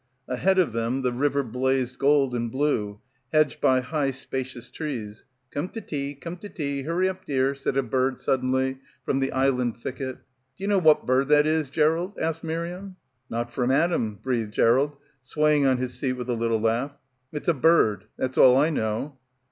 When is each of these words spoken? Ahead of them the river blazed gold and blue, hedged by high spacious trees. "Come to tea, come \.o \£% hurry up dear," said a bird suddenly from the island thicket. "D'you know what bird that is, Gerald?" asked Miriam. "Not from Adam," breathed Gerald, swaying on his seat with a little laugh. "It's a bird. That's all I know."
Ahead 0.27 0.57
of 0.57 0.73
them 0.73 1.03
the 1.03 1.13
river 1.13 1.43
blazed 1.43 1.99
gold 1.99 2.33
and 2.33 2.51
blue, 2.51 2.99
hedged 3.31 3.61
by 3.61 3.81
high 3.81 4.09
spacious 4.09 4.71
trees. 4.71 5.25
"Come 5.51 5.69
to 5.69 5.79
tea, 5.79 6.15
come 6.15 6.33
\.o 6.43 6.49
\£% 6.49 6.85
hurry 6.87 7.07
up 7.07 7.23
dear," 7.23 7.53
said 7.53 7.77
a 7.77 7.83
bird 7.83 8.19
suddenly 8.19 8.79
from 9.05 9.19
the 9.19 9.31
island 9.31 9.77
thicket. 9.77 10.17
"D'you 10.57 10.67
know 10.69 10.79
what 10.79 11.05
bird 11.05 11.27
that 11.27 11.45
is, 11.45 11.69
Gerald?" 11.69 12.17
asked 12.19 12.43
Miriam. 12.43 12.95
"Not 13.29 13.51
from 13.53 13.69
Adam," 13.69 14.15
breathed 14.15 14.53
Gerald, 14.53 14.97
swaying 15.21 15.67
on 15.67 15.77
his 15.77 15.93
seat 15.93 16.13
with 16.13 16.31
a 16.31 16.35
little 16.35 16.59
laugh. 16.59 16.97
"It's 17.31 17.47
a 17.47 17.53
bird. 17.53 18.05
That's 18.17 18.39
all 18.39 18.57
I 18.57 18.71
know." 18.71 19.19